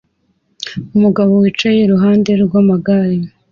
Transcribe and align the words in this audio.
Umugabo 0.95 1.31
wicaye 1.41 1.79
iruhande 1.81 2.31
rw'amagare 2.43 3.17